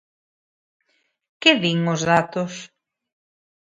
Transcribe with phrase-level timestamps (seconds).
[1.41, 2.53] Que din os datos?